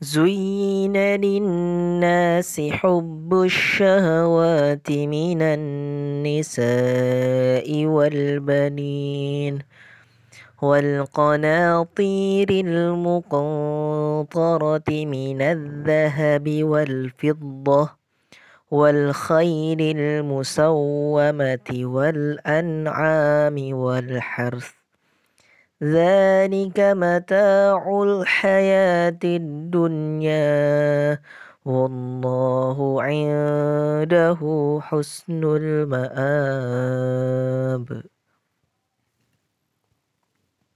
زين 0.00 0.96
للناس 0.96 2.60
حب 2.60 3.34
الشهوات 3.34 4.90
من 4.90 5.42
النساء 5.42 6.66
والبنين 7.86 9.58
والقناطير 10.62 12.50
المقنطرة 12.50 13.28
من 14.88 15.42
الذهب 15.42 16.62
والفضة 16.62 17.90
والخيل 18.70 19.98
المسومة 19.98 21.68
والأنعام 21.70 23.74
والحرث 23.74 24.78
ذلك 25.82 26.80
متاع 26.80 28.02
الحياة 28.02 29.18
الدنيا 29.24 30.38
والله 31.64 33.02
عنده 33.02 34.38
حسن 34.82 35.44
المآب. 35.44 37.27